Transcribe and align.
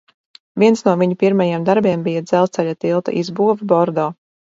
Viens 0.61 0.79
no 0.85 0.93
viņa 1.01 1.17
pirmajiem 1.23 1.67
darbiem 1.67 2.05
bija 2.07 2.23
dzelzceļa 2.29 2.73
tilta 2.87 3.15
izbūve 3.21 3.69
Bordo. 3.73 4.09